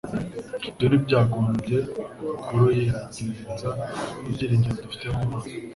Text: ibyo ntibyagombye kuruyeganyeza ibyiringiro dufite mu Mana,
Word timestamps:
ibyo 0.69 0.85
ntibyagombye 0.87 1.77
kuruyeganyeza 2.43 3.69
ibyiringiro 4.29 4.75
dufite 4.83 5.05
mu 5.13 5.19
Mana, 5.31 5.47